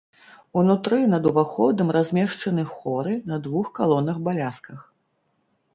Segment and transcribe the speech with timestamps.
[0.61, 4.79] Унутры над уваходам размешчаны хоры на двух калонах-балясках.